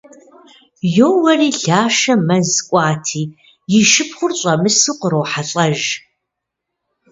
Йоуэри, 0.95 1.49
Лашэ 1.65 2.13
мэз 2.27 2.49
кӏуати, 2.67 3.23
и 3.77 3.79
шыпхъур 3.89 4.31
щӏэмысу 4.39 4.95
кърохьэлӏэж. 4.99 5.81